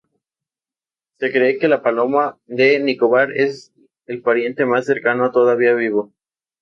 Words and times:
Se 1.19 1.31
cree 1.31 1.59
que 1.59 1.67
la 1.67 1.83
paloma 1.83 2.39
de 2.47 2.79
Nicobar 2.79 3.33
es 3.35 3.71
el 4.07 4.23
pariente 4.23 4.65
más 4.65 4.87
cercano 4.87 5.29
todavía 5.29 5.75
vivo. 5.75 6.11